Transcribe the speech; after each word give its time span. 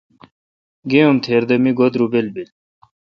گے 0.89 0.99
ام 1.05 1.15
تھیر 1.25 1.43
دہ 1.49 1.55
میگو 1.63 1.87
درُبل 1.93 2.27
بیل۔ 2.33 2.49